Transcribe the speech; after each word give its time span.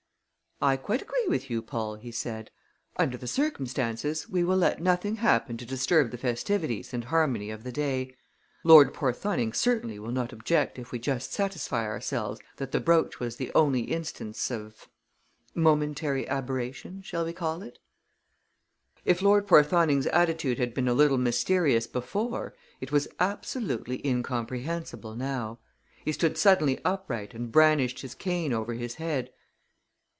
"I 0.63 0.77
quite 0.77 1.01
agree 1.01 1.25
with 1.27 1.49
you, 1.49 1.63
Paul," 1.63 1.95
he 1.95 2.11
said. 2.11 2.51
"Under 2.95 3.17
the 3.17 3.25
circumstances 3.25 4.29
we 4.29 4.43
will 4.43 4.57
let 4.57 4.79
nothing 4.79 5.15
happen 5.15 5.57
to 5.57 5.65
disturb 5.65 6.11
the 6.11 6.19
festivities 6.19 6.93
and 6.93 7.05
harmony 7.05 7.49
of 7.49 7.63
the 7.63 7.71
day. 7.71 8.15
Lord 8.63 8.93
Porthoning 8.93 9.53
certainly 9.55 9.97
will 9.97 10.11
not 10.11 10.31
object 10.31 10.77
if 10.77 10.91
we 10.91 10.99
just 10.99 11.33
satisfy 11.33 11.85
ourselves 11.87 12.41
that 12.57 12.71
the 12.71 12.79
brooch 12.79 13.19
was 13.19 13.37
the 13.37 13.51
only 13.55 13.85
instance 13.85 14.51
of 14.51 14.87
momentary 15.55 16.27
aberration; 16.29 17.01
shall 17.01 17.25
we 17.25 17.33
call 17.33 17.63
it?" 17.63 17.79
If 19.03 19.23
Lord 19.23 19.47
Porthoning's 19.47 20.05
attitude 20.05 20.59
had 20.59 20.75
been 20.75 20.87
a 20.87 20.93
little 20.93 21.17
mysterious 21.17 21.87
before 21.87 22.53
it 22.79 22.91
was 22.91 23.07
absolutely 23.19 23.99
incomprehensible 24.07 25.15
now. 25.15 25.57
He 26.05 26.11
stood 26.11 26.37
suddenly 26.37 26.79
upright 26.85 27.33
and 27.33 27.51
brandished 27.51 28.01
his 28.01 28.13
cane 28.13 28.53
over 28.53 28.75
his 28.75 28.93
head. 28.97 29.31